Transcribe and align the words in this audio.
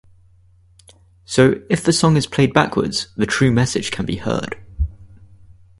So, 1.25 1.61
if 1.69 1.83
the 1.83 1.93
song 1.93 2.17
is 2.17 2.25
played 2.25 2.53
backwards, 2.55 3.09
the 3.17 3.27
true 3.27 3.51
message 3.51 3.91
can 3.91 4.03
be 4.03 4.15
heard. 4.15 4.55